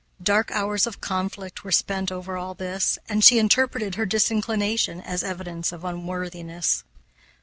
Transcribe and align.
Dark 0.23 0.49
hours 0.49 0.87
of 0.87 0.99
conflict 0.99 1.63
were 1.63 1.71
spent 1.71 2.11
over 2.11 2.35
all 2.35 2.55
this, 2.55 2.97
and 3.07 3.23
she 3.23 3.37
interpreted 3.37 3.93
her 3.93 4.05
disinclination 4.07 4.99
as 4.99 5.23
evidence 5.23 5.71
of 5.71 5.85
unworthiness. 5.85 6.83